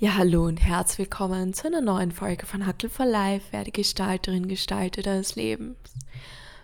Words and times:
Ja, 0.00 0.14
hallo 0.14 0.44
und 0.44 0.58
herzlich 0.58 0.98
willkommen 0.98 1.52
zu 1.54 1.66
einer 1.66 1.80
neuen 1.80 2.12
Folge 2.12 2.46
von 2.46 2.64
Hackel 2.64 2.88
for 2.88 3.04
Life, 3.04 3.52
werde 3.52 3.72
Gestalterin, 3.72 4.46
Gestalter 4.46 5.02
deines 5.02 5.34
Lebens. 5.34 5.76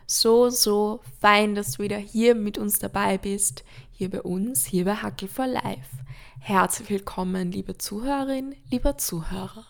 So, 0.07 0.51
so 0.51 1.01
fein, 1.21 1.57
dass 1.57 1.73
du 1.73 1.83
wieder 1.83 1.97
hier 1.97 2.37
mit 2.37 2.59
uns 2.59 2.79
dabei 2.79 3.19
bist, 3.19 3.65
hier 3.91 4.09
bei 4.09 4.23
uns, 4.23 4.67
hier 4.67 4.85
bei 4.85 4.95
Hackel 4.95 5.27
for 5.27 5.49
Life. 5.49 5.97
Herzlich 6.39 6.89
willkommen, 6.91 7.51
liebe 7.51 7.77
Zuhörerin, 7.77 8.55
lieber 8.71 8.99
Zuhörer. 8.99 9.67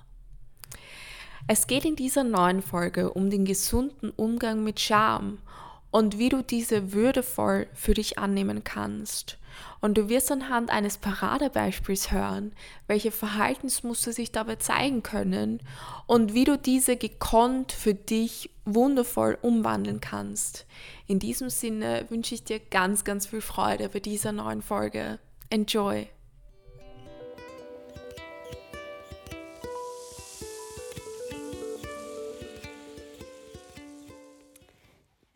Es 1.46 1.66
geht 1.66 1.86
in 1.86 1.96
dieser 1.96 2.22
neuen 2.22 2.60
Folge 2.60 3.14
um 3.14 3.30
den 3.30 3.46
gesunden 3.46 4.10
Umgang 4.10 4.62
mit 4.62 4.78
Scham 4.78 5.38
und 5.90 6.18
wie 6.18 6.28
du 6.28 6.42
diese 6.42 6.92
würdevoll 6.92 7.66
für 7.72 7.94
dich 7.94 8.18
annehmen 8.18 8.62
kannst 8.62 9.38
und 9.80 9.98
du 9.98 10.08
wirst 10.08 10.30
anhand 10.32 10.70
eines 10.70 10.98
Paradebeispiels 10.98 12.10
hören, 12.10 12.52
welche 12.86 13.10
Verhaltensmuster 13.10 14.12
sich 14.12 14.32
dabei 14.32 14.56
zeigen 14.56 15.02
können 15.02 15.60
und 16.06 16.34
wie 16.34 16.44
du 16.44 16.56
diese 16.56 16.96
gekonnt 16.96 17.72
für 17.72 17.94
dich 17.94 18.50
wundervoll 18.64 19.38
umwandeln 19.42 20.00
kannst. 20.00 20.66
In 21.06 21.18
diesem 21.18 21.50
Sinne 21.50 22.06
wünsche 22.08 22.34
ich 22.34 22.44
dir 22.44 22.58
ganz, 22.58 23.04
ganz 23.04 23.26
viel 23.26 23.40
Freude 23.40 23.88
bei 23.88 24.00
dieser 24.00 24.32
neuen 24.32 24.62
Folge. 24.62 25.18
Enjoy! 25.50 26.08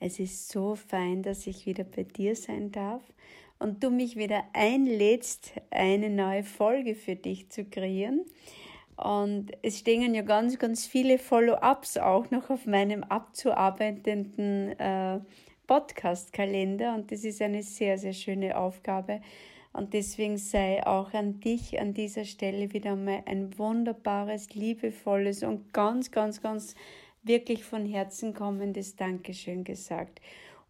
Es 0.00 0.18
ist 0.18 0.48
so 0.48 0.74
fein, 0.74 1.22
dass 1.22 1.46
ich 1.46 1.66
wieder 1.66 1.84
bei 1.84 2.04
dir 2.04 2.36
sein 2.36 2.70
darf 2.70 3.02
und 3.58 3.82
du 3.82 3.90
mich 3.90 4.16
wieder 4.16 4.44
einlädst, 4.52 5.52
eine 5.70 6.10
neue 6.10 6.44
Folge 6.44 6.94
für 6.94 7.16
dich 7.16 7.50
zu 7.50 7.64
kreieren. 7.64 8.24
Und 8.96 9.52
es 9.62 9.78
stehen 9.78 10.14
ja 10.14 10.22
ganz, 10.22 10.58
ganz 10.58 10.86
viele 10.86 11.18
Follow-ups 11.18 11.98
auch 11.98 12.30
noch 12.30 12.50
auf 12.50 12.66
meinem 12.66 13.04
abzuarbeitenden 13.04 14.78
äh, 14.78 15.20
Podcast-Kalender. 15.68 16.94
Und 16.94 17.12
das 17.12 17.22
ist 17.24 17.40
eine 17.40 17.62
sehr, 17.62 17.96
sehr 17.98 18.12
schöne 18.12 18.58
Aufgabe. 18.58 19.20
Und 19.72 19.94
deswegen 19.94 20.38
sei 20.38 20.84
auch 20.84 21.12
an 21.12 21.38
dich 21.38 21.80
an 21.80 21.94
dieser 21.94 22.24
Stelle 22.24 22.72
wieder 22.72 22.96
mal 22.96 23.22
ein 23.26 23.56
wunderbares, 23.56 24.54
liebevolles 24.54 25.44
und 25.44 25.72
ganz, 25.72 26.10
ganz, 26.10 26.42
ganz 26.42 26.74
wirklich 27.22 27.62
von 27.62 27.86
Herzen 27.86 28.34
kommendes 28.34 28.96
Dankeschön 28.96 29.62
gesagt. 29.62 30.20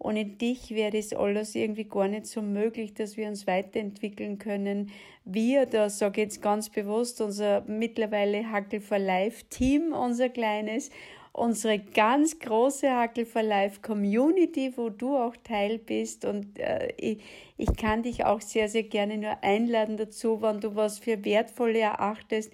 Ohne 0.01 0.25
dich 0.25 0.71
wäre 0.71 0.93
das 0.93 1.13
alles 1.13 1.55
irgendwie 1.57 1.85
gar 1.85 2.07
nicht 2.07 2.27
so 2.27 2.41
möglich, 2.41 2.95
dass 2.95 3.17
wir 3.17 3.27
uns 3.27 3.47
weiterentwickeln 3.49 4.39
können. 4.39 4.93
Wir, 5.25 5.67
da 5.67 5.91
sage 5.91 6.21
ich 6.21 6.27
jetzt 6.27 6.43
ganz 6.43 6.71
bewusst, 6.71 7.21
unser 7.21 7.63
mittlerweile 7.67 8.51
Hackel 8.51 8.81
for 8.81 8.99
Life 8.99 9.47
Team, 9.51 9.93
unser 9.93 10.29
kleines, 10.29 10.91
unsere 11.33 11.81
ganz 11.81 12.39
große 12.39 12.89
Hackel 12.91 13.27
for 13.27 13.43
Life 13.43 13.81
Community, 13.81 14.73
wo 14.77 14.89
du 14.89 15.17
auch 15.17 15.35
Teil 15.43 15.79
bist. 15.79 16.25
Und 16.25 16.59
äh, 16.61 16.93
ich, 16.97 17.19
ich 17.57 17.77
kann 17.77 18.05
dich 18.05 18.25
auch 18.25 18.41
sehr, 18.41 18.69
sehr 18.69 18.85
gerne 18.85 19.19
nur 19.19 19.43
einladen 19.43 19.97
dazu, 19.97 20.41
wenn 20.43 20.61
du 20.61 20.77
was 20.77 21.01
für 21.01 21.25
wertvoll 21.25 21.75
erachtest. 21.75 22.53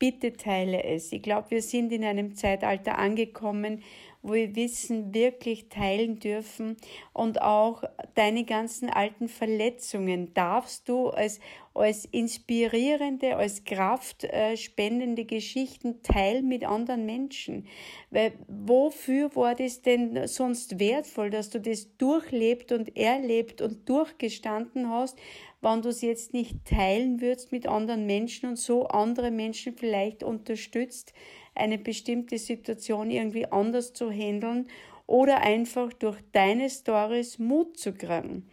Bitte 0.00 0.32
teile 0.32 0.82
es. 0.82 1.12
Ich 1.12 1.22
glaube, 1.22 1.52
wir 1.52 1.62
sind 1.62 1.92
in 1.92 2.04
einem 2.04 2.34
Zeitalter 2.34 2.98
angekommen, 2.98 3.82
wo 4.22 4.34
wir 4.34 4.54
Wissen 4.54 5.12
wirklich 5.12 5.68
teilen 5.68 6.18
dürfen 6.18 6.76
und 7.12 7.42
auch 7.42 7.82
deine 8.14 8.44
ganzen 8.44 8.88
alten 8.88 9.28
Verletzungen 9.28 10.32
darfst 10.32 10.88
du 10.88 11.08
als, 11.08 11.40
als 11.74 12.04
inspirierende, 12.04 13.36
als 13.36 13.64
kraftspendende 13.64 15.24
Geschichten 15.24 16.02
teilen 16.02 16.48
mit 16.48 16.64
anderen 16.64 17.04
Menschen. 17.04 17.66
Weil 18.10 18.32
wofür 18.46 19.34
war 19.34 19.54
das 19.56 19.82
denn 19.82 20.26
sonst 20.28 20.78
wertvoll, 20.78 21.30
dass 21.30 21.50
du 21.50 21.60
das 21.60 21.96
durchlebt 21.96 22.70
und 22.70 22.96
erlebt 22.96 23.60
und 23.60 23.88
durchgestanden 23.88 24.88
hast, 24.88 25.18
wenn 25.62 25.80
du 25.80 25.90
es 25.90 26.02
jetzt 26.02 26.32
nicht 26.32 26.64
teilen 26.64 27.20
würdest 27.20 27.52
mit 27.52 27.66
anderen 27.66 28.04
Menschen 28.04 28.50
und 28.50 28.56
so 28.56 28.86
andere 28.88 29.30
Menschen 29.30 29.76
vielleicht 29.76 30.22
unterstützt, 30.24 31.14
eine 31.54 31.78
bestimmte 31.78 32.38
Situation 32.38 33.10
irgendwie 33.10 33.46
anders 33.46 33.92
zu 33.92 34.10
handeln 34.10 34.68
oder 35.06 35.42
einfach 35.42 35.92
durch 35.92 36.18
deine 36.32 36.70
Stories 36.70 37.38
Mut 37.38 37.78
zu 37.78 37.92
kriegen. 37.92 38.48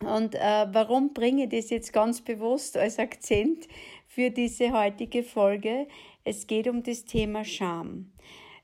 Und 0.00 0.34
äh, 0.34 0.66
warum 0.70 1.12
bringe 1.12 1.44
ich 1.44 1.50
das 1.50 1.70
jetzt 1.70 1.92
ganz 1.92 2.20
bewusst 2.20 2.76
als 2.76 2.98
Akzent 2.98 3.66
für 4.06 4.30
diese 4.30 4.72
heutige 4.72 5.22
Folge? 5.22 5.88
Es 6.24 6.46
geht 6.46 6.68
um 6.68 6.82
das 6.82 7.04
Thema 7.04 7.44
Scham. 7.44 8.12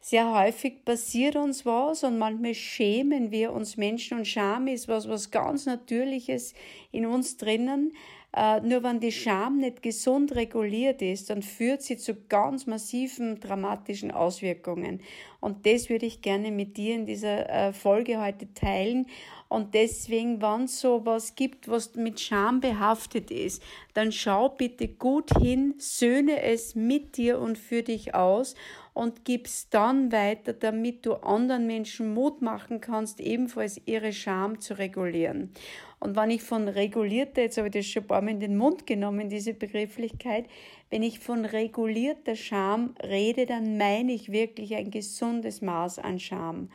Sehr 0.01 0.35
häufig 0.35 0.85
passiert 0.85 1.35
uns 1.35 1.65
was 1.65 2.05
und 2.05 2.19
manchmal 2.19 2.53
schämen 2.53 3.31
wir 3.31 3.55
uns 3.55 3.79
Menschen 3.79 4.19
und 4.19 4.29
Scham 4.29 4.67
ist 4.67 4.87
was, 4.87 5.09
was 5.09 5.31
ganz 5.31 5.65
Natürliches 5.65 6.53
in 6.93 7.07
uns 7.07 7.39
drinnen. 7.39 7.95
Äh, 8.37 8.61
nur 8.63 8.83
wenn 8.83 8.99
die 8.99 9.13
Scham 9.13 9.59
nicht 9.59 9.81
gesund 9.83 10.35
reguliert 10.35 11.03
ist, 11.03 11.31
dann 11.31 11.43
führt 11.43 11.83
sie 11.83 11.97
zu 11.97 12.17
ganz 12.29 12.67
massiven 12.67 13.39
dramatischen 13.39 14.11
Auswirkungen. 14.11 15.01
Und 15.41 15.67
das 15.67 15.89
würde 15.89 16.07
ich 16.07 16.21
gerne 16.21 16.51
mit 16.51 16.77
dir 16.77 16.97
in 16.97 17.07
dieser 17.07 17.49
äh, 17.49 17.73
Folge 17.73 18.21
heute 18.21 18.53
teilen. 18.53 19.07
Und 19.49 19.75
deswegen, 19.75 20.43
wenn 20.43 20.65
es 20.65 20.81
so 20.81 21.07
was 21.07 21.37
gibt, 21.37 21.69
was 21.69 21.95
mit 21.95 22.19
Scham 22.19 22.61
behaftet 22.61 23.31
ist, 23.31 23.63
dann 23.93 24.11
schau 24.11 24.49
bitte 24.49 24.89
gut 24.89 25.31
hin, 25.39 25.75
söhne 25.79 26.43
es 26.43 26.75
mit 26.75 27.17
dir 27.17 27.39
und 27.39 27.57
für 27.57 27.83
dich 27.83 28.17
aus 28.17 28.57
und 28.95 29.25
gib's 29.25 29.69
dann 29.69 30.13
weiter, 30.13 30.53
damit 30.53 31.05
du 31.05 31.15
anderen 31.15 31.67
Menschen 31.67 32.15
Mut 32.15 32.41
machen 32.41 32.81
kannst, 32.81 33.21
ebenfalls 33.21 33.81
ihre 33.87 34.13
Scham 34.13 34.61
zu 34.61 34.79
regulieren. 34.79 35.53
Und 35.99 36.17
wenn 36.17 36.31
ich 36.31 36.43
von 36.43 36.69
regulierter, 36.69 37.43
jetzt 37.43 37.59
habe 37.59 37.69
ich 37.69 37.75
das 37.75 37.87
schon 37.87 38.05
ein 38.05 38.07
paar 38.07 38.23
Mal 38.23 38.31
in 38.31 38.41
den 38.41 38.57
Mund 38.57 38.87
genommen, 38.87 39.29
diese 39.29 39.53
Begrifflichkeit, 39.53 40.47
wenn 40.91 41.03
ich 41.03 41.19
von 41.19 41.45
regulierter 41.45 42.37
Scham 42.37 42.95
rede, 43.03 43.47
dann 43.47 43.79
meine 43.79 44.13
ich 44.13 44.31
wirklich 44.31 44.77
ein 44.77 44.91
gesundes 44.91 45.61
Maß 45.61 45.99
an 45.99 46.21
Scham. 46.21 46.69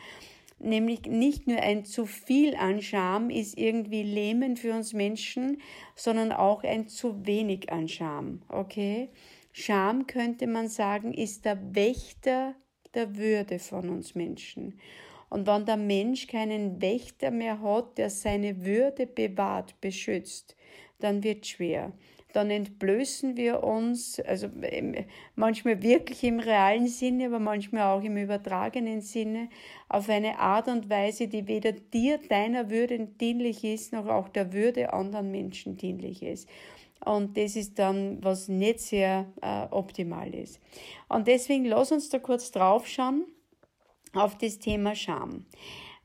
Nämlich 0.62 1.04
nicht 1.04 1.48
nur 1.48 1.60
ein 1.60 1.86
zu 1.86 2.06
viel 2.06 2.54
an 2.56 2.82
Scham 2.82 3.30
ist 3.30 3.58
irgendwie 3.58 4.04
lähmend 4.04 4.60
für 4.60 4.74
uns 4.74 4.92
Menschen, 4.92 5.62
sondern 5.96 6.34
auch 6.34 6.64
ein 6.64 6.90
zu 6.90 7.26
wenig 7.26 7.72
an 7.72 7.88
Scham. 7.88 8.42
Okay? 8.50 9.08
Scham 9.52 10.08
könnte 10.08 10.48
man 10.48 10.68
sagen, 10.68 11.14
ist 11.14 11.46
der 11.46 11.76
Wächter 11.76 12.56
der 12.94 13.18
Würde 13.18 13.60
von 13.60 13.90
uns 13.90 14.16
Menschen. 14.16 14.80
Und 15.30 15.46
wenn 15.48 15.66
der 15.66 15.78
Mensch 15.78 16.28
keinen 16.28 16.82
Wächter 16.82 17.32
mehr 17.32 17.62
hat, 17.62 17.98
der 17.98 18.10
seine 18.10 18.66
Würde 18.66 19.06
bewahrt, 19.06 19.80
beschützt, 19.80 20.56
dann 21.00 21.24
wird 21.24 21.46
schwer. 21.46 21.94
Dann 22.34 22.52
entblößen 22.52 23.38
wir 23.38 23.64
uns, 23.64 24.20
also 24.20 24.50
manchmal 25.36 25.82
wirklich 25.82 26.24
im 26.24 26.40
realen 26.40 26.88
Sinne, 26.88 27.26
aber 27.26 27.40
manchmal 27.40 27.98
auch 27.98 28.04
im 28.04 28.18
übertragenen 28.18 29.02
Sinne, 29.02 29.50
auf 29.88 30.10
eine 30.10 30.38
Art 30.38 30.68
und 30.68 30.90
Weise, 30.92 31.28
die 31.28 31.48
weder 31.48 31.72
dir, 31.72 32.20
deiner 32.30 32.70
Würde 32.70 33.00
dienlich 33.00 33.64
ist, 33.64 33.94
noch 33.94 34.08
auch 34.08 34.30
der 34.30 34.54
Würde 34.54 34.94
anderen 34.94 35.32
Menschen 35.32 35.78
dienlich 35.78 36.22
ist. 36.22 36.48
Und 37.10 37.38
das 37.38 37.56
ist 37.56 37.80
dann, 37.80 38.24
was 38.24 38.50
nicht 38.50 38.82
sehr 38.82 39.26
äh, 39.42 39.66
optimal 39.74 40.32
ist. 40.32 40.60
Und 41.08 41.28
deswegen 41.28 41.66
lass 41.66 41.92
uns 41.92 42.10
da 42.10 42.20
kurz 42.20 42.52
drauf 42.52 42.88
schauen 42.88 43.26
auf 44.14 44.38
das 44.38 44.60
Thema 44.60 44.94
Scham. 44.94 45.48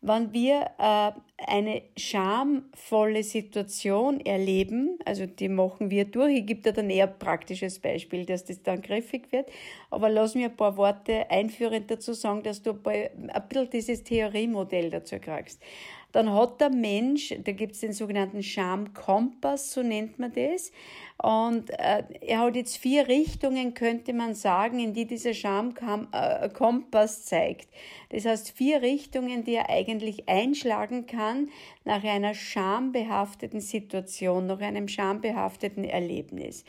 Wenn 0.00 0.32
wir 0.32 0.70
äh, 0.78 1.12
eine 1.46 1.82
schamvolle 1.98 3.22
Situation 3.22 4.20
erleben, 4.20 4.98
also 5.04 5.26
die 5.26 5.50
machen 5.50 5.90
wir 5.90 6.06
durch, 6.06 6.38
ich 6.38 6.46
gebe 6.46 6.62
dir 6.62 6.72
dann 6.72 6.88
eher 6.88 7.08
ein 7.08 7.18
praktisches 7.18 7.80
Beispiel, 7.80 8.24
dass 8.24 8.46
das 8.46 8.62
dann 8.62 8.80
griffig 8.80 9.30
wird, 9.30 9.50
aber 9.90 10.08
lass 10.08 10.34
mir 10.34 10.46
ein 10.46 10.56
paar 10.56 10.78
Worte 10.78 11.30
einführend 11.30 11.90
dazu 11.90 12.14
sagen, 12.14 12.42
dass 12.42 12.62
du 12.62 12.70
ein 12.72 13.12
bisschen 13.48 13.70
dieses 13.70 14.04
Theoriemodell 14.04 14.88
dazu 14.88 15.18
kriegst 15.18 15.60
dann 16.14 16.32
hat 16.32 16.60
der 16.60 16.70
Mensch, 16.70 17.34
da 17.42 17.50
gibt 17.50 17.72
es 17.72 17.80
den 17.80 17.92
sogenannten 17.92 18.40
Schamkompass, 18.40 19.72
so 19.72 19.82
nennt 19.82 20.20
man 20.20 20.32
das. 20.32 20.70
Und 21.20 21.70
äh, 21.70 22.04
er 22.20 22.38
hat 22.38 22.54
jetzt 22.54 22.76
vier 22.76 23.08
Richtungen, 23.08 23.74
könnte 23.74 24.12
man 24.12 24.36
sagen, 24.36 24.78
in 24.78 24.94
die 24.94 25.06
dieser 25.06 25.34
Schamkompass 25.34 27.18
äh, 27.18 27.22
zeigt. 27.24 27.68
Das 28.10 28.26
heißt, 28.26 28.52
vier 28.52 28.80
Richtungen, 28.80 29.42
die 29.42 29.54
er 29.54 29.70
eigentlich 29.70 30.28
einschlagen 30.28 31.06
kann 31.06 31.48
nach 31.84 32.04
einer 32.04 32.34
schambehafteten 32.34 33.60
Situation, 33.60 34.46
nach 34.46 34.60
einem 34.60 34.86
schambehafteten 34.86 35.82
Erlebnis. 35.82 36.64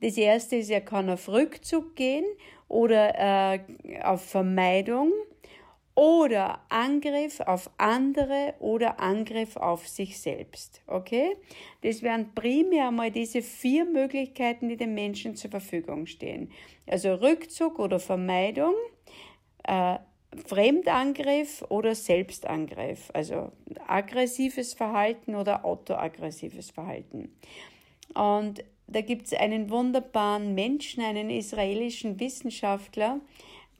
Das 0.00 0.16
erste 0.16 0.56
ist, 0.56 0.70
er 0.70 0.80
kann 0.80 1.10
auf 1.10 1.28
Rückzug 1.28 1.96
gehen 1.96 2.24
oder 2.68 3.54
äh, 3.54 3.60
auf 4.02 4.24
Vermeidung 4.24 5.12
oder 5.96 6.60
Angriff 6.68 7.40
auf 7.40 7.70
andere 7.78 8.54
oder 8.60 9.00
Angriff 9.00 9.56
auf 9.56 9.88
sich 9.88 10.20
selbst. 10.20 10.82
Okay? 10.86 11.36
Das 11.80 12.02
wären 12.02 12.34
primär 12.34 12.90
mal 12.90 13.10
diese 13.10 13.40
vier 13.40 13.86
Möglichkeiten, 13.86 14.68
die 14.68 14.76
den 14.76 14.94
Menschen 14.94 15.34
zur 15.36 15.50
Verfügung 15.50 16.06
stehen. 16.06 16.52
Also 16.86 17.14
Rückzug 17.14 17.78
oder 17.78 17.98
Vermeidung, 17.98 18.74
äh, 19.64 19.96
Fremdangriff 20.46 21.64
oder 21.70 21.94
Selbstangriff, 21.94 23.10
also 23.14 23.52
aggressives 23.86 24.74
Verhalten 24.74 25.34
oder 25.34 25.64
autoaggressives 25.64 26.70
Verhalten. 26.70 27.34
Und 28.14 28.62
da 28.86 29.00
gibt 29.00 29.28
es 29.28 29.32
einen 29.32 29.70
wunderbaren 29.70 30.54
Menschen, 30.54 31.02
einen 31.02 31.30
israelischen 31.30 32.20
Wissenschaftler, 32.20 33.20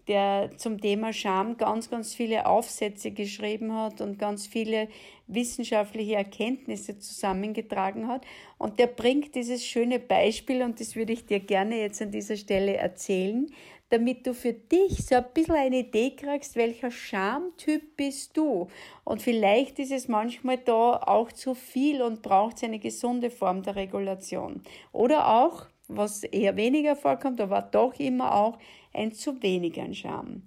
der 0.08 0.50
zum 0.56 0.80
Thema 0.80 1.12
Scham 1.12 1.56
ganz, 1.56 1.90
ganz 1.90 2.14
viele 2.14 2.46
Aufsätze 2.46 3.10
geschrieben 3.10 3.74
hat 3.74 4.00
und 4.00 4.18
ganz 4.18 4.46
viele 4.46 4.88
wissenschaftliche 5.26 6.14
Erkenntnisse 6.14 6.98
zusammengetragen 6.98 8.06
hat. 8.08 8.24
Und 8.58 8.78
der 8.78 8.86
bringt 8.86 9.34
dieses 9.34 9.64
schöne 9.64 9.98
Beispiel, 9.98 10.62
und 10.62 10.80
das 10.80 10.94
würde 10.94 11.12
ich 11.12 11.26
dir 11.26 11.40
gerne 11.40 11.80
jetzt 11.80 12.00
an 12.00 12.12
dieser 12.12 12.36
Stelle 12.36 12.76
erzählen, 12.76 13.48
damit 13.88 14.26
du 14.26 14.34
für 14.34 14.52
dich 14.52 15.06
so 15.06 15.16
ein 15.16 15.24
bisschen 15.32 15.54
eine 15.54 15.78
Idee 15.78 16.10
kriegst, 16.10 16.56
welcher 16.56 16.90
Schamtyp 16.90 17.96
bist 17.96 18.36
du. 18.36 18.68
Und 19.04 19.22
vielleicht 19.22 19.78
ist 19.78 19.92
es 19.92 20.08
manchmal 20.08 20.58
da 20.58 20.96
auch 20.96 21.30
zu 21.30 21.54
viel 21.54 22.02
und 22.02 22.22
braucht 22.22 22.62
eine 22.64 22.78
gesunde 22.78 23.30
Form 23.30 23.62
der 23.62 23.76
Regulation. 23.76 24.62
Oder 24.92 25.28
auch, 25.28 25.66
was 25.88 26.24
eher 26.24 26.56
weniger 26.56 26.96
vorkommt, 26.96 27.40
aber 27.40 27.62
doch 27.62 27.94
immer 27.98 28.34
auch 28.34 28.58
ein 28.92 29.12
zu 29.12 29.42
wenig 29.42 29.80
an 29.80 29.94
Scham. 29.94 30.42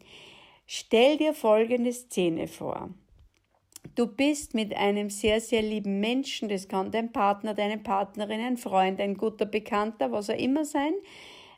Stell 0.68 1.18
dir 1.18 1.34
folgende 1.34 1.94
Szene 1.94 2.48
vor. 2.48 2.90
Du 3.96 4.08
bist 4.08 4.54
mit 4.54 4.76
einem 4.76 5.10
sehr, 5.10 5.42
sehr 5.42 5.62
lieben 5.62 6.00
Menschen, 6.00 6.50
das 6.50 6.68
kann 6.68 6.92
dein 6.92 7.12
Partner, 7.12 7.54
deine 7.54 7.78
Partnerin, 7.78 8.40
ein 8.42 8.58
Freund, 8.58 9.00
ein 9.00 9.16
guter 9.16 9.46
Bekannter, 9.46 10.12
was 10.12 10.30
auch 10.30 10.38
immer 10.38 10.66
sein, 10.66 10.94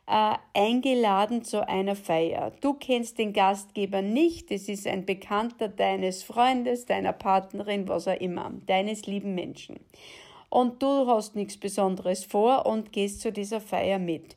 äh, 0.06 0.34
eingeladen 0.54 1.44
zu 1.44 1.66
einer 1.68 1.94
Feier. 1.94 2.52
Du 2.60 2.74
kennst 2.74 3.18
den 3.18 3.32
Gastgeber 3.32 4.02
nicht, 4.02 4.50
es 4.50 4.68
ist 4.68 4.86
ein 4.86 5.04
Bekannter 5.04 5.68
deines 5.68 6.22
Freundes, 6.22 6.86
deiner 6.86 7.12
Partnerin, 7.12 7.88
was 7.88 8.08
auch 8.08 8.20
immer, 8.20 8.52
deines 8.66 9.06
lieben 9.06 9.34
Menschen. 9.34 9.78
Und 10.52 10.82
du 10.82 11.06
hast 11.06 11.34
nichts 11.34 11.56
Besonderes 11.56 12.26
vor 12.26 12.66
und 12.66 12.92
gehst 12.92 13.22
zu 13.22 13.32
dieser 13.32 13.58
Feier 13.58 13.98
mit. 13.98 14.36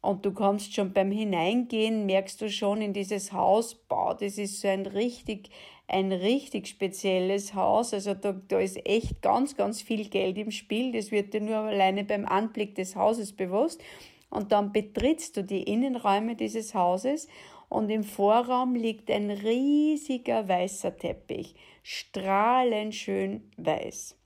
Und 0.00 0.24
du 0.24 0.32
kommst 0.32 0.72
schon 0.72 0.92
beim 0.92 1.10
Hineingehen, 1.10 2.06
merkst 2.06 2.40
du 2.40 2.48
schon 2.48 2.80
in 2.80 2.92
dieses 2.92 3.32
Haus, 3.32 3.74
boah, 3.74 4.16
das 4.16 4.38
ist 4.38 4.60
so 4.60 4.68
ein 4.68 4.86
richtig, 4.86 5.50
ein 5.88 6.12
richtig 6.12 6.68
spezielles 6.68 7.54
Haus. 7.54 7.92
Also 7.92 8.14
da, 8.14 8.40
da 8.46 8.60
ist 8.60 8.86
echt 8.86 9.20
ganz, 9.20 9.56
ganz 9.56 9.82
viel 9.82 10.08
Geld 10.08 10.38
im 10.38 10.52
Spiel. 10.52 10.92
Das 10.92 11.10
wird 11.10 11.34
dir 11.34 11.40
nur 11.40 11.56
alleine 11.56 12.04
beim 12.04 12.24
Anblick 12.24 12.76
des 12.76 12.94
Hauses 12.94 13.32
bewusst. 13.32 13.82
Und 14.30 14.52
dann 14.52 14.70
betrittst 14.70 15.36
du 15.38 15.42
die 15.42 15.64
Innenräume 15.64 16.36
dieses 16.36 16.72
Hauses 16.72 17.26
und 17.68 17.90
im 17.90 18.04
Vorraum 18.04 18.76
liegt 18.76 19.10
ein 19.10 19.32
riesiger 19.32 20.46
weißer 20.46 20.96
Teppich, 20.96 21.56
strahlend 21.82 22.94
schön 22.94 23.50
weiß. 23.56 24.17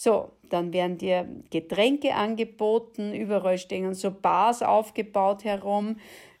So, 0.00 0.30
dann 0.48 0.72
werden 0.72 0.96
dir 0.96 1.26
Getränke 1.50 2.14
angeboten, 2.14 3.12
überall 3.12 3.58
stehen 3.58 3.94
so 3.94 4.12
Bars 4.12 4.62
aufgebaut 4.62 5.42
herum, 5.42 5.96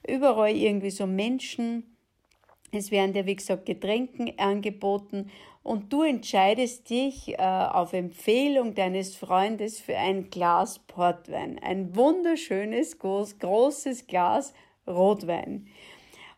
überall 0.06 0.54
irgendwie 0.54 0.90
so 0.90 1.08
Menschen. 1.08 1.96
Es 2.70 2.92
werden 2.92 3.14
dir, 3.14 3.26
wie 3.26 3.34
gesagt, 3.34 3.66
Getränke 3.66 4.32
angeboten 4.38 5.32
und 5.64 5.92
du 5.92 6.02
entscheidest 6.02 6.88
dich 6.88 7.36
äh, 7.36 7.42
auf 7.42 7.94
Empfehlung 7.94 8.76
deines 8.76 9.16
Freundes 9.16 9.80
für 9.80 9.96
ein 9.96 10.30
Glas 10.30 10.78
Portwein. 10.78 11.58
Ein 11.58 11.96
wunderschönes, 11.96 13.00
groß, 13.00 13.40
großes 13.40 14.06
Glas 14.06 14.54
Rotwein. 14.86 15.66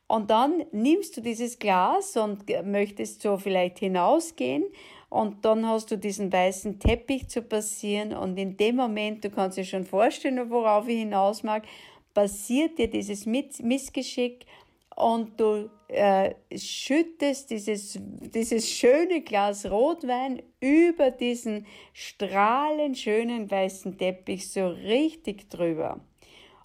Und 0.07 0.31
dann 0.31 0.65
nimmst 0.73 1.19
du 1.19 1.21
dieses 1.21 1.59
Glas 1.59 2.17
und 2.17 2.47
möchtest 2.65 3.21
so 3.21 3.37
vielleicht 3.37 3.79
hinausgehen 3.79 4.65
und 5.11 5.45
dann 5.45 5.67
hast 5.67 5.91
du 5.91 5.99
diesen 5.99 6.33
weißen 6.33 6.79
Teppich 6.79 7.29
zu 7.29 7.43
passieren 7.43 8.15
und 8.15 8.39
in 8.39 8.57
dem 8.57 8.77
Moment, 8.77 9.25
du 9.25 9.31
kannst 9.31 9.59
dir 9.59 9.65
schon 9.65 9.85
vorstellen, 9.85 10.51
worauf 10.51 10.89
ich 10.89 11.01
hinaus 11.01 11.43
mag, 11.43 11.65
passiert 12.15 12.79
dir 12.79 12.89
dieses 12.89 13.27
Missgeschick 13.27 14.47
und 14.97 15.39
du 15.39 15.69
äh, 15.89 16.35
schüttest 16.57 17.51
dieses, 17.51 17.99
dieses 18.01 18.69
schöne 18.69 19.23
Glas 19.23 19.67
Rotwein 19.69 20.43
über 20.61 21.11
diesen 21.11 21.67
strahlend 21.93 22.97
schönen 22.97 23.51
weißen 23.51 23.99
Teppich 23.99 24.51
so 24.51 24.69
richtig 24.69 25.51
drüber. 25.51 26.01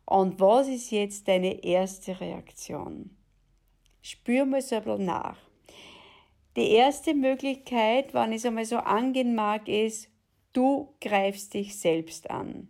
Und 0.05 0.39
was 0.39 0.67
ist 0.67 0.91
jetzt 0.91 1.27
deine 1.27 1.63
erste 1.63 2.19
Reaktion? 2.19 3.09
Spür 4.03 4.45
mal 4.45 4.61
so 4.61 4.75
ein 4.75 4.83
bisschen 4.83 5.05
nach. 5.05 5.44
Die 6.55 6.71
erste 6.71 7.13
Möglichkeit, 7.13 8.13
ich 8.13 8.35
es 8.35 8.45
einmal 8.45 8.63
so 8.63 8.77
angehen 8.77 9.35
mag, 9.35 9.67
ist, 9.67 10.09
du 10.53 10.93
greifst 11.01 11.53
dich 11.53 11.77
selbst 11.77 12.29
an. 12.29 12.69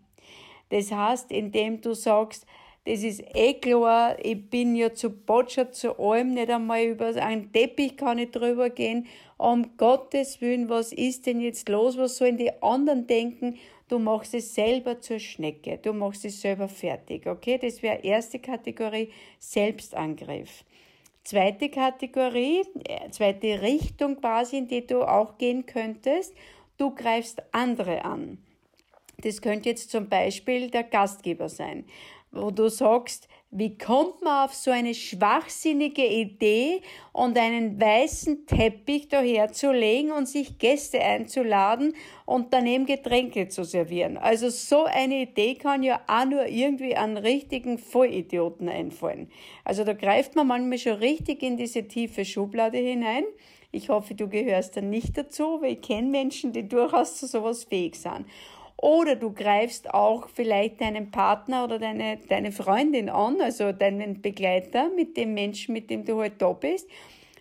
Das 0.69 0.91
heißt, 0.91 1.31
indem 1.31 1.81
du 1.81 1.93
sagst, 1.93 2.47
das 2.85 3.03
ist 3.03 3.23
eh 3.35 3.53
klar, 3.55 4.17
ich 4.23 4.49
bin 4.49 4.75
ja 4.75 4.93
zu 4.93 5.09
botschert, 5.09 5.75
zu 5.75 5.99
allem, 5.99 6.33
nicht 6.33 6.49
einmal 6.49 6.83
über 6.83 7.15
einen 7.15 7.51
Teppich 7.51 7.97
kann 7.97 8.19
ich 8.19 8.31
drüber 8.31 8.69
gehen. 8.69 9.07
Um 9.37 9.77
Gottes 9.77 10.41
Willen, 10.41 10.69
was 10.69 10.91
ist 10.91 11.25
denn 11.25 11.39
jetzt 11.39 11.67
los? 11.69 11.97
Was 11.97 12.17
sollen 12.17 12.37
die 12.37 12.61
anderen 12.61 13.07
denken? 13.07 13.57
Du 13.87 13.99
machst 13.99 14.33
es 14.33 14.53
selber 14.55 14.99
zur 14.99 15.19
Schnecke. 15.19 15.77
Du 15.77 15.93
machst 15.93 16.25
es 16.25 16.41
selber 16.41 16.67
fertig. 16.67 17.27
Okay? 17.27 17.59
Das 17.59 17.83
wäre 17.83 18.03
erste 18.03 18.39
Kategorie, 18.39 19.11
Selbstangriff. 19.39 20.63
Zweite 21.25 21.69
Kategorie, 21.69 22.61
äh, 22.87 23.09
zweite 23.09 23.59
Richtung 23.63 24.21
quasi, 24.21 24.59
in 24.59 24.67
die 24.67 24.85
du 24.85 25.01
auch 25.01 25.39
gehen 25.39 25.65
könntest, 25.65 26.35
du 26.77 26.93
greifst 26.93 27.41
andere 27.51 28.05
an. 28.05 28.37
Das 29.17 29.41
könnte 29.41 29.69
jetzt 29.69 29.89
zum 29.89 30.07
Beispiel 30.07 30.69
der 30.69 30.83
Gastgeber 30.83 31.49
sein, 31.49 31.85
wo 32.31 32.51
du 32.51 32.69
sagst, 32.69 33.27
wie 33.51 33.77
kommt 33.77 34.21
man 34.21 34.45
auf 34.45 34.53
so 34.53 34.69
eine 34.69 34.93
schwachsinnige 34.93 36.05
Idee 36.05 36.81
und 37.13 37.37
einen 37.37 37.79
weißen 37.79 38.45
Teppich 38.47 39.07
daher 39.07 39.51
zu 39.53 39.71
legen 39.71 40.11
und 40.11 40.27
sich 40.27 40.57
Gäste 40.57 40.99
einzuladen 40.99 41.95
und 42.25 42.53
daneben 42.53 42.85
Getränke 42.85 43.47
zu 43.47 43.63
servieren? 43.63 44.17
Also 44.17 44.49
so 44.49 44.83
eine 44.83 45.21
Idee 45.21 45.55
kann 45.55 45.83
ja 45.83 46.01
auch 46.07 46.25
nur 46.25 46.47
irgendwie 46.47 46.97
an 46.97 47.15
richtigen 47.15 47.77
Vollidioten 47.77 48.67
einfallen. 48.67 49.31
Also 49.63 49.85
da 49.85 49.93
greift 49.93 50.35
man 50.35 50.47
manchmal 50.47 50.77
schon 50.77 50.93
richtig 50.93 51.41
in 51.41 51.55
diese 51.55 51.87
tiefe 51.87 52.25
Schublade 52.25 52.79
hinein. 52.79 53.23
Ich 53.71 53.89
hoffe, 53.89 54.15
du 54.15 54.29
gehörst 54.29 54.77
da 54.77 54.81
nicht 54.81 55.17
dazu, 55.17 55.61
weil 55.61 55.73
ich 55.73 55.81
kenne 55.81 56.09
Menschen, 56.09 56.53
die 56.53 56.67
durchaus 56.67 57.17
zu 57.17 57.27
sowas 57.27 57.65
fähig 57.65 57.95
sind. 57.95 58.25
Oder 58.77 59.15
du 59.15 59.31
greifst 59.33 59.93
auch 59.93 60.27
vielleicht 60.29 60.81
deinen 60.81 61.11
Partner 61.11 61.63
oder 61.63 61.79
deine, 61.79 62.17
deine 62.27 62.51
Freundin 62.51 63.09
an, 63.09 63.39
also 63.41 63.71
deinen 63.71 64.21
Begleiter 64.21 64.89
mit 64.89 65.17
dem 65.17 65.33
Menschen, 65.33 65.73
mit 65.73 65.89
dem 65.89 66.03
du 66.05 66.19
halt 66.19 66.41
da 66.41 66.51
bist. 66.51 66.87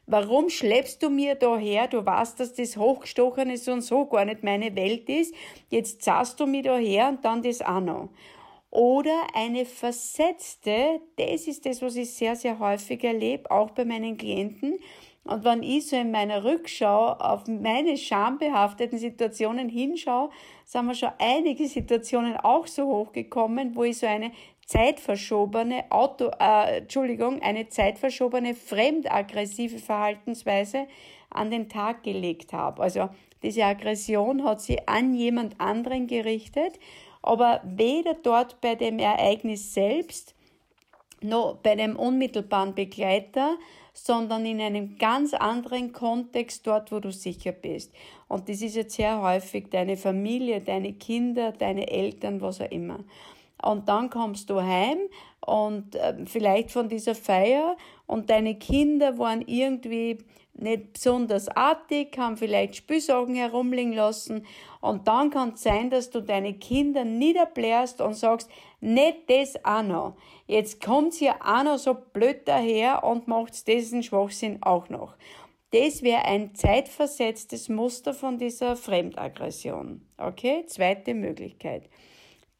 Warum 0.06 0.50
schleppst 0.50 1.02
du 1.02 1.08
mir 1.08 1.34
da 1.34 1.56
her? 1.56 1.88
Du 1.88 2.04
weißt, 2.04 2.38
dass 2.38 2.52
das 2.52 2.76
Hochgestochene 2.76 3.56
so 3.56 3.72
und 3.72 3.80
so 3.80 4.04
gar 4.06 4.26
nicht 4.26 4.42
meine 4.42 4.76
Welt 4.76 5.08
ist. 5.08 5.34
Jetzt 5.70 6.02
zahlst 6.02 6.38
du 6.38 6.46
mir 6.46 6.62
da 6.62 6.76
her 6.76 7.08
und 7.08 7.24
dann 7.24 7.42
das 7.42 7.62
auch 7.62 7.80
noch. 7.80 8.10
Oder 8.70 9.28
eine 9.34 9.64
versetzte, 9.64 11.00
das 11.16 11.46
ist 11.46 11.64
das, 11.64 11.80
was 11.80 11.96
ich 11.96 12.12
sehr, 12.12 12.36
sehr 12.36 12.58
häufig 12.58 13.02
erlebe, 13.04 13.50
auch 13.50 13.70
bei 13.70 13.84
meinen 13.84 14.16
Klienten, 14.16 14.78
und 15.24 15.42
wenn 15.42 15.62
ich 15.62 15.88
so 15.88 15.96
in 15.96 16.10
meiner 16.10 16.44
Rückschau 16.44 17.12
auf 17.12 17.46
meine 17.46 17.96
schambehafteten 17.96 18.98
Situationen 18.98 19.70
hinschaue, 19.70 20.30
sind 20.66 20.86
mir 20.86 20.94
schon 20.94 21.12
einige 21.18 21.66
Situationen 21.66 22.36
auch 22.36 22.66
so 22.66 22.86
hochgekommen, 22.86 23.74
wo 23.74 23.84
ich 23.84 23.98
so 23.98 24.06
eine 24.06 24.32
zeitverschobene 24.66 25.84
Auto, 25.90 26.30
äh, 26.38 26.78
Entschuldigung, 26.78 27.40
eine 27.40 27.68
zeitverschobene 27.68 28.54
fremdaggressive 28.54 29.78
Verhaltensweise 29.78 30.86
an 31.30 31.50
den 31.50 31.68
Tag 31.68 32.02
gelegt 32.02 32.52
habe. 32.52 32.82
Also 32.82 33.08
diese 33.42 33.64
Aggression 33.64 34.44
hat 34.44 34.60
sie 34.60 34.86
an 34.86 35.14
jemand 35.14 35.58
anderen 35.58 36.06
gerichtet, 36.06 36.78
aber 37.22 37.62
weder 37.64 38.14
dort 38.14 38.60
bei 38.60 38.74
dem 38.74 38.98
Ereignis 38.98 39.72
selbst 39.72 40.34
noch 41.22 41.56
bei 41.56 41.74
dem 41.74 41.96
unmittelbaren 41.96 42.74
Begleiter 42.74 43.56
sondern 43.94 44.44
in 44.44 44.60
einem 44.60 44.98
ganz 44.98 45.32
anderen 45.32 45.92
Kontext 45.92 46.66
dort, 46.66 46.92
wo 46.92 46.98
du 46.98 47.12
sicher 47.12 47.52
bist. 47.52 47.94
Und 48.28 48.48
das 48.48 48.60
ist 48.60 48.74
jetzt 48.74 48.96
sehr 48.96 49.22
häufig 49.22 49.70
deine 49.70 49.96
Familie, 49.96 50.60
deine 50.60 50.92
Kinder, 50.92 51.52
deine 51.52 51.88
Eltern, 51.88 52.40
was 52.40 52.60
auch 52.60 52.70
immer. 52.70 52.98
Und 53.62 53.88
dann 53.88 54.10
kommst 54.10 54.50
du 54.50 54.60
heim 54.60 54.98
und 55.40 55.94
äh, 55.94 56.26
vielleicht 56.26 56.70
von 56.70 56.88
dieser 56.88 57.14
Feier 57.14 57.76
und 58.06 58.28
deine 58.28 58.56
Kinder 58.56 59.16
waren 59.18 59.42
irgendwie 59.46 60.18
nicht 60.54 60.94
besonders 60.94 61.48
artig, 61.48 62.16
haben 62.16 62.36
vielleicht 62.36 62.76
Spülsachen 62.76 63.34
herumliegen 63.34 63.92
lassen 63.92 64.46
und 64.80 65.08
dann 65.08 65.30
kann 65.30 65.54
es 65.54 65.62
sein, 65.62 65.90
dass 65.90 66.10
du 66.10 66.20
deine 66.20 66.54
Kinder 66.54 67.04
niederblärst 67.04 68.00
und 68.00 68.14
sagst, 68.14 68.48
nicht 68.80 69.28
das 69.28 69.62
auch 69.64 69.82
noch. 69.82 70.16
Jetzt 70.46 70.82
kommt's 70.82 71.18
hier 71.18 71.34
auch 71.44 71.64
noch 71.64 71.78
so 71.78 71.94
blöd 71.94 72.42
daher 72.46 73.04
und 73.04 73.28
macht 73.28 73.66
diesen 73.66 74.02
Schwachsinn 74.02 74.62
auch 74.62 74.88
noch. 74.88 75.16
Das 75.70 76.02
wäre 76.02 76.24
ein 76.24 76.54
zeitversetztes 76.54 77.68
Muster 77.68 78.14
von 78.14 78.38
dieser 78.38 78.76
Fremdaggression. 78.76 80.06
Okay? 80.18 80.64
Zweite 80.66 81.14
Möglichkeit. 81.14 81.88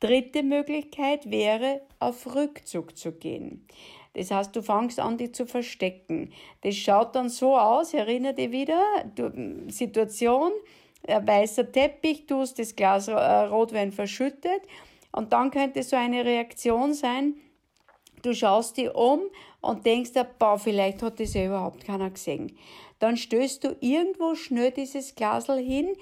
Dritte 0.01 0.43
Möglichkeit 0.43 1.31
wäre, 1.31 1.83
auf 2.01 2.35
Rückzug 2.35 2.97
zu 2.99 3.13
gehen. 3.13 3.69
Das 4.15 4.31
heißt, 4.31 4.55
du 4.55 4.63
fängst 4.63 5.01
an, 5.01 5.19
dich 5.19 5.35
zu 5.35 5.47
verstecken. 5.47 6.33
Das 6.63 6.75
schaut 6.77 7.15
dann 7.15 7.29
so 7.29 7.57
aus, 7.57 7.95
erinnere 7.95 8.35
dich 8.35 8.53
wieder, 8.53 8.83
du, 9.15 9.31
Situation, 9.69 10.53
weißer 11.07 11.71
Teppich, 11.71 12.27
du 12.27 12.39
hast 12.39 12.59
das 12.59 12.75
Glas 12.75 13.09
äh, 13.09 13.13
Rotwein 13.13 13.93
verschüttet 13.93 14.63
und 15.13 15.33
dann 15.33 15.51
könnte 15.51 15.83
so 15.83 15.97
eine 15.97 16.25
Reaktion 16.25 16.95
sein, 16.95 17.35
du 18.23 18.35
schaust 18.35 18.77
dich 18.77 18.95
um 18.95 19.21
und 19.61 19.85
denkst, 19.85 20.13
boah, 20.39 20.59
vielleicht 20.59 21.03
hat 21.03 21.21
das 21.21 21.35
ja 21.35 21.47
überhaupt 21.47 21.85
keiner 21.85 22.11
gesehen. 22.11 22.57
Dann 22.99 23.17
stößt 23.17 23.65
du 23.65 23.77
irgendwo 23.81 24.35
schnell 24.35 24.71
dieses 24.71 25.15
Glasel 25.15 25.59
hin, 25.59 25.95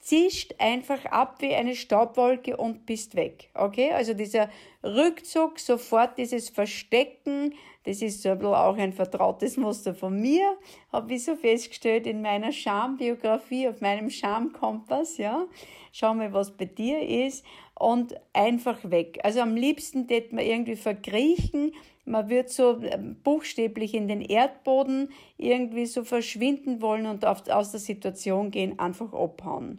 zischt 0.00 0.54
einfach 0.58 1.04
ab 1.06 1.36
wie 1.40 1.54
eine 1.54 1.74
Staubwolke 1.74 2.56
und 2.56 2.86
bist 2.86 3.14
weg. 3.14 3.50
Okay? 3.54 3.92
Also 3.92 4.14
dieser 4.14 4.48
Rückzug, 4.82 5.58
sofort 5.58 6.16
dieses 6.18 6.48
Verstecken, 6.48 7.54
das 7.84 8.02
ist 8.02 8.22
so 8.22 8.30
ein 8.30 8.38
bisschen 8.38 8.54
auch 8.54 8.76
ein 8.76 8.92
vertrautes 8.92 9.56
Muster 9.56 9.94
von 9.94 10.20
mir, 10.20 10.56
habe 10.92 11.14
ich 11.14 11.24
so 11.24 11.36
festgestellt 11.36 12.06
in 12.06 12.22
meiner 12.22 12.52
Schambiografie, 12.52 13.68
auf 13.68 13.80
meinem 13.80 14.10
Schamkompass, 14.10 15.16
ja. 15.16 15.46
Schau 15.92 16.14
mal, 16.14 16.32
was 16.32 16.56
bei 16.56 16.66
dir 16.66 17.00
ist 17.00 17.44
und 17.74 18.14
einfach 18.32 18.78
weg. 18.90 19.18
Also 19.22 19.40
am 19.40 19.56
liebsten 19.56 20.06
tät 20.06 20.32
man 20.32 20.44
irgendwie 20.44 20.76
verkriechen, 20.76 21.72
man 22.08 22.28
wird 22.28 22.50
so 22.50 22.80
ähm, 22.82 23.16
buchstäblich 23.22 23.94
in 23.94 24.08
den 24.08 24.20
Erdboden 24.20 25.10
irgendwie 25.36 25.86
so 25.86 26.04
verschwinden 26.04 26.80
wollen 26.80 27.06
und 27.06 27.24
aus 27.24 27.70
der 27.70 27.80
Situation 27.80 28.50
gehen, 28.50 28.78
einfach 28.78 29.12
abhauen. 29.12 29.78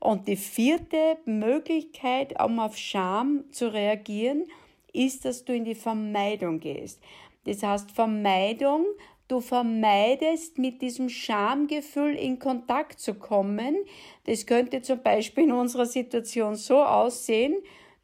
Und 0.00 0.28
die 0.28 0.36
vierte 0.36 1.18
Möglichkeit, 1.24 2.40
um 2.42 2.60
auf 2.60 2.76
Scham 2.76 3.44
zu 3.50 3.72
reagieren, 3.72 4.44
ist, 4.92 5.24
dass 5.24 5.44
du 5.44 5.54
in 5.54 5.64
die 5.64 5.74
Vermeidung 5.74 6.60
gehst. 6.60 7.02
Das 7.44 7.62
heißt, 7.62 7.90
Vermeidung, 7.90 8.84
du 9.26 9.40
vermeidest 9.40 10.58
mit 10.58 10.82
diesem 10.82 11.08
Schamgefühl 11.08 12.14
in 12.14 12.38
Kontakt 12.38 13.00
zu 13.00 13.14
kommen. 13.14 13.76
Das 14.24 14.46
könnte 14.46 14.82
zum 14.82 15.02
Beispiel 15.02 15.44
in 15.44 15.52
unserer 15.52 15.86
Situation 15.86 16.54
so 16.54 16.82
aussehen, 16.82 17.56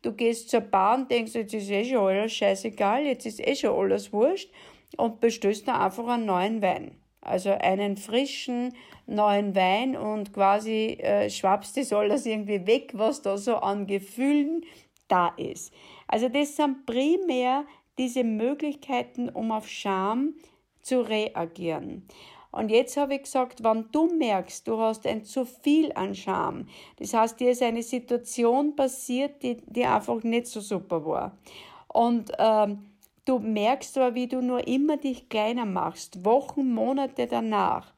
du 0.04 0.12
gehst 0.12 0.50
zur 0.50 0.60
Bahn, 0.60 1.08
denkst, 1.08 1.34
jetzt 1.34 1.54
ist 1.54 1.70
eh 1.70 1.84
schon 1.84 1.98
alles 1.98 2.32
scheißegal, 2.32 3.04
jetzt 3.04 3.26
ist 3.26 3.46
eh 3.46 3.56
schon 3.56 3.78
alles 3.78 4.12
wurscht 4.12 4.50
und 4.96 5.20
bestößt 5.20 5.66
dann 5.66 5.80
einfach 5.80 6.06
einen 6.06 6.26
neuen 6.26 6.62
Wein. 6.62 6.92
Also 7.20 7.50
einen 7.50 7.96
frischen 7.96 8.74
neuen 9.06 9.54
Wein 9.54 9.96
und 9.96 10.34
quasi 10.34 10.98
äh, 11.00 11.30
schwappst 11.30 11.76
das 11.76 11.92
alles 11.92 12.26
irgendwie 12.26 12.66
weg, 12.66 12.90
was 12.92 13.22
da 13.22 13.38
so 13.38 13.56
an 13.56 13.86
Gefühlen 13.86 14.62
da 15.08 15.28
ist. 15.38 15.72
Also 16.06 16.28
das 16.28 16.56
sind 16.56 16.84
primär 16.84 17.64
diese 17.96 18.24
Möglichkeiten, 18.24 19.30
um 19.30 19.52
auf 19.52 19.68
Scham 19.68 20.34
zu 20.82 21.00
reagieren. 21.00 22.06
Und 22.54 22.70
jetzt 22.70 22.96
habe 22.96 23.16
ich 23.16 23.22
gesagt, 23.22 23.64
wenn 23.64 23.86
du 23.90 24.06
merkst, 24.06 24.68
du 24.68 24.78
hast 24.78 25.08
ein 25.08 25.24
zu 25.24 25.44
viel 25.44 25.92
an 25.94 26.14
Scham, 26.14 26.68
das 26.98 27.12
heißt, 27.12 27.40
dir 27.40 27.50
ist 27.50 27.62
eine 27.62 27.82
Situation 27.82 28.76
passiert, 28.76 29.42
die, 29.42 29.56
die 29.66 29.84
einfach 29.84 30.22
nicht 30.22 30.46
so 30.46 30.60
super 30.60 31.04
war. 31.04 31.36
Und 31.88 32.30
ähm, 32.38 32.90
du 33.24 33.40
merkst 33.40 33.98
aber, 33.98 34.14
wie 34.14 34.28
du 34.28 34.40
nur 34.40 34.66
immer 34.68 34.96
dich 34.96 35.28
kleiner 35.28 35.64
machst, 35.64 36.24
Wochen, 36.24 36.72
Monate 36.72 37.26
danach 37.26 37.93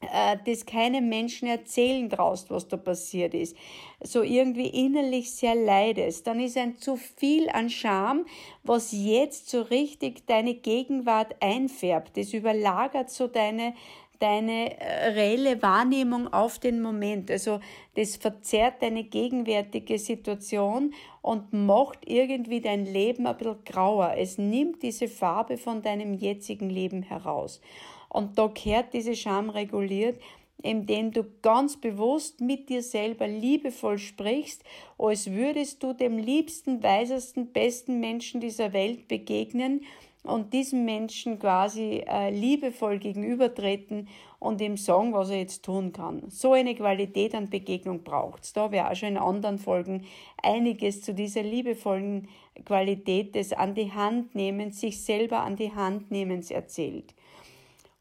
äh, 0.00 0.36
das 0.44 0.66
keinem 0.66 1.08
Menschen 1.08 1.48
erzählen 1.48 2.08
traust, 2.10 2.50
was 2.50 2.68
da 2.68 2.76
passiert 2.76 3.34
ist, 3.34 3.56
so 4.02 4.22
irgendwie 4.22 4.68
innerlich 4.68 5.32
sehr 5.32 5.54
leidest, 5.54 6.26
dann 6.26 6.38
ist 6.40 6.56
ein 6.56 6.76
zu 6.76 6.96
viel 6.96 7.48
an 7.48 7.70
Scham, 7.70 8.26
was 8.62 8.92
jetzt 8.92 9.48
so 9.48 9.62
richtig 9.62 10.26
deine 10.26 10.54
Gegenwart 10.54 11.36
einfärbt. 11.40 12.16
Das 12.16 12.34
überlagert 12.34 13.08
so 13.08 13.26
deine, 13.26 13.74
deine 14.18 14.78
äh, 14.78 15.08
reelle 15.12 15.62
Wahrnehmung 15.62 16.30
auf 16.30 16.58
den 16.58 16.82
Moment. 16.82 17.30
Also 17.30 17.60
das 17.94 18.16
verzerrt 18.16 18.82
deine 18.82 19.04
gegenwärtige 19.04 19.98
Situation 19.98 20.92
und 21.22 21.54
macht 21.54 22.00
irgendwie 22.06 22.60
dein 22.60 22.84
Leben 22.84 23.26
ein 23.26 23.36
bisschen 23.38 23.64
grauer. 23.64 24.14
Es 24.18 24.36
nimmt 24.36 24.82
diese 24.82 25.08
Farbe 25.08 25.56
von 25.56 25.80
deinem 25.80 26.12
jetzigen 26.12 26.68
Leben 26.68 27.02
heraus. 27.02 27.62
Und 28.08 28.38
da 28.38 28.46
gehört 28.48 28.94
diese 28.94 29.14
Scham 29.14 29.50
reguliert, 29.50 30.18
indem 30.62 31.12
du 31.12 31.24
ganz 31.42 31.76
bewusst 31.76 32.40
mit 32.40 32.68
dir 32.68 32.82
selber 32.82 33.28
liebevoll 33.28 33.98
sprichst, 33.98 34.62
als 34.98 35.30
würdest 35.30 35.82
du 35.82 35.92
dem 35.92 36.18
liebsten, 36.18 36.82
weisesten, 36.82 37.52
besten 37.52 38.00
Menschen 38.00 38.40
dieser 38.40 38.72
Welt 38.72 39.06
begegnen 39.08 39.82
und 40.26 40.52
diesem 40.52 40.84
Menschen 40.84 41.38
quasi 41.38 42.04
äh, 42.06 42.30
liebevoll 42.30 42.98
gegenübertreten 42.98 44.08
und 44.38 44.60
ihm 44.60 44.76
sagen, 44.76 45.12
was 45.12 45.30
er 45.30 45.38
jetzt 45.38 45.64
tun 45.64 45.92
kann. 45.92 46.22
So 46.28 46.52
eine 46.52 46.74
Qualität 46.74 47.34
an 47.34 47.48
Begegnung 47.48 48.02
braucht's. 48.02 48.52
Da 48.52 48.70
wäre 48.72 48.90
auch 48.90 48.96
schon 48.96 49.10
in 49.10 49.18
anderen 49.18 49.58
Folgen 49.58 50.04
einiges 50.42 51.02
zu 51.02 51.14
dieser 51.14 51.42
liebevollen 51.42 52.28
Qualität 52.64 53.34
des 53.34 53.52
an 53.52 53.74
die 53.74 53.92
Hand 53.92 54.34
nehmens, 54.34 54.80
sich 54.80 55.02
selber 55.02 55.40
an 55.40 55.56
die 55.56 55.72
Hand 55.72 56.10
nehmens 56.10 56.50
erzählt. 56.50 57.14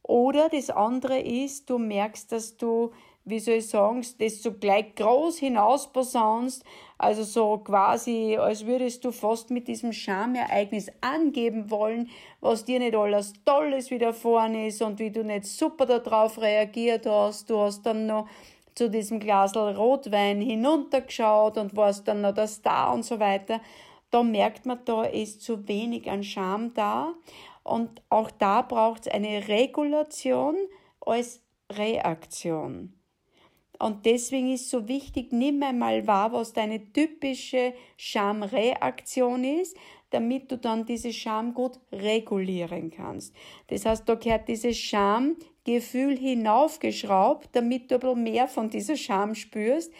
Oder 0.07 0.49
das 0.49 0.69
andere 0.69 1.19
ist, 1.19 1.67
du 1.67 1.79
merkst, 1.79 2.31
dass 2.31 2.57
du, 2.57 2.91
wie 3.23 3.39
soll 3.39 3.55
ich 3.55 3.69
sagen, 3.69 4.05
das 4.19 4.43
so 4.43 4.51
gleich 4.53 4.93
groß 4.93 5.39
hinaus 5.39 5.89
also 6.99 7.23
so 7.23 7.57
quasi, 7.57 8.37
als 8.39 8.67
würdest 8.67 9.03
du 9.03 9.11
fast 9.11 9.49
mit 9.49 9.67
diesem 9.67 9.93
Schamereignis 9.93 10.91
angeben 11.01 11.71
wollen, 11.71 12.11
was 12.39 12.65
dir 12.65 12.77
nicht 12.77 12.95
alles 12.95 13.33
Tolles 13.45 13.89
widerfahren 13.89 14.53
ist 14.53 14.83
und 14.83 14.99
wie 14.99 15.09
du 15.09 15.23
nicht 15.23 15.45
super 15.45 15.87
darauf 15.87 16.39
reagiert 16.39 17.07
hast. 17.07 17.49
Du 17.49 17.57
hast 17.57 17.83
dann 17.83 18.05
noch 18.05 18.27
zu 18.75 18.91
diesem 18.91 19.19
Glasel 19.19 19.75
Rotwein 19.75 20.39
hinuntergeschaut 20.39 21.57
und 21.57 21.75
warst 21.75 22.07
dann 22.07 22.21
noch 22.21 22.35
der 22.35 22.47
Star 22.47 22.93
und 22.93 23.03
so 23.03 23.19
weiter. 23.19 23.59
Da 24.11 24.21
merkt 24.21 24.67
man, 24.67 24.79
da 24.85 25.03
ist 25.03 25.41
zu 25.41 25.67
wenig 25.67 26.11
an 26.11 26.23
Scham 26.23 26.75
da. 26.75 27.15
Und 27.65 28.03
auch 28.09 28.29
da 28.29 28.61
braucht 28.61 29.07
es 29.07 29.11
eine 29.11 29.47
Regulation 29.47 30.55
als 31.01 31.41
Reaktion. 31.71 32.93
Und 33.79 34.05
deswegen 34.05 34.53
ist 34.53 34.69
so 34.69 34.87
wichtig, 34.87 35.31
nimm 35.31 35.63
einmal 35.63 36.05
wahr, 36.05 36.31
was 36.31 36.53
deine 36.53 36.93
typische 36.93 37.73
Schamreaktion 37.97 39.43
ist, 39.43 39.75
damit 40.11 40.51
du 40.51 40.59
dann 40.59 40.85
diese 40.85 41.11
Scham 41.11 41.55
gut 41.55 41.79
regulieren 41.91 42.91
kannst. 42.91 43.35
Das 43.67 43.85
heißt, 43.85 44.07
da 44.07 44.13
gehört 44.13 44.47
dieses 44.47 44.77
Schamgefühl 44.77 46.17
hinaufgeschraubt, 46.17 47.49
damit 47.53 47.89
du 47.89 47.95
ein 47.95 47.99
bisschen 47.99 48.23
mehr 48.23 48.47
von 48.47 48.69
dieser 48.69 48.95
Scham 48.95 49.33
spürst 49.33 49.91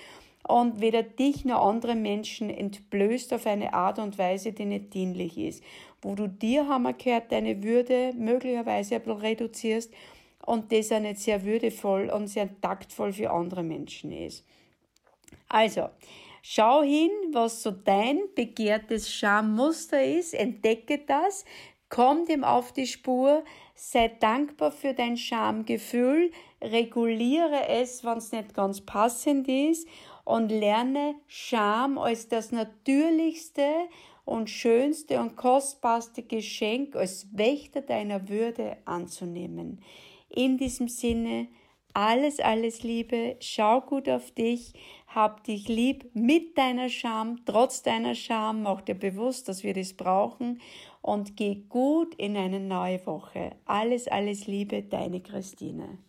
und 0.47 0.79
weder 0.79 1.01
dich 1.01 1.43
noch 1.45 1.65
andere 1.67 1.95
Menschen 1.95 2.51
entblößt 2.51 3.33
auf 3.33 3.47
eine 3.47 3.73
Art 3.73 3.97
und 3.97 4.19
Weise, 4.19 4.53
die 4.53 4.65
nicht 4.65 4.93
dienlich 4.93 5.37
ist. 5.39 5.63
Wo 6.05 6.13
du 6.13 6.27
dir, 6.27 6.67
gehört, 6.99 7.31
deine 7.31 7.63
Würde 7.63 8.13
möglicherweise 8.15 8.93
ein 8.93 9.01
bisschen 9.01 9.17
reduzierst 9.17 9.93
und 10.45 10.71
das 10.71 10.91
auch 10.91 10.99
nicht 10.99 11.19
sehr 11.19 11.43
würdevoll 11.43 12.11
und 12.11 12.27
sehr 12.27 12.47
taktvoll 12.61 13.11
für 13.11 13.31
andere 13.31 13.63
Menschen 13.63 14.11
ist. 14.11 14.45
Also, 15.49 15.89
schau 16.43 16.83
hin, 16.83 17.09
was 17.31 17.63
so 17.63 17.71
dein 17.71 18.19
begehrtes 18.35 19.11
Schammuster 19.11 20.05
ist, 20.05 20.35
entdecke 20.35 20.99
das, 21.07 21.43
komm 21.89 22.25
dem 22.25 22.43
auf 22.43 22.71
die 22.71 22.85
Spur, 22.85 23.43
sei 23.73 24.09
dankbar 24.09 24.71
für 24.71 24.93
dein 24.93 25.17
Schamgefühl, 25.17 26.29
reguliere 26.61 27.67
es, 27.67 28.05
wenn 28.05 28.19
es 28.19 28.31
nicht 28.31 28.53
ganz 28.53 28.79
passend 28.81 29.47
ist 29.47 29.87
und 30.23 30.49
lerne 30.49 31.15
Scham 31.25 31.97
als 31.97 32.27
das 32.27 32.51
natürlichste 32.51 33.65
und 34.25 34.49
schönste 34.49 35.19
und 35.19 35.35
kostbarste 35.35 36.23
Geschenk 36.23 36.95
als 36.95 37.27
Wächter 37.31 37.81
deiner 37.81 38.27
Würde 38.27 38.77
anzunehmen. 38.85 39.81
In 40.29 40.57
diesem 40.57 40.89
Sinne, 40.89 41.47
alles, 41.93 42.41
alles 42.41 42.83
Liebe. 42.83 43.37
Schau 43.39 43.79
gut 43.79 44.09
auf 44.09 44.31
dich. 44.31 44.73
Hab 45.07 45.45
dich 45.45 45.69
lieb 45.69 46.09
mit 46.13 46.57
deiner 46.57 46.89
Scham, 46.89 47.45
trotz 47.45 47.83
deiner 47.83 48.15
Scham. 48.15 48.63
Mach 48.63 48.81
dir 48.81 48.95
bewusst, 48.95 49.47
dass 49.47 49.63
wir 49.63 49.73
das 49.73 49.93
brauchen. 49.93 50.59
Und 51.01 51.37
geh 51.37 51.63
gut 51.69 52.13
in 52.15 52.35
eine 52.35 52.59
neue 52.59 53.05
Woche. 53.05 53.55
Alles, 53.63 54.09
alles 54.09 54.45
Liebe, 54.45 54.83
deine 54.83 55.21
Christine. 55.21 55.99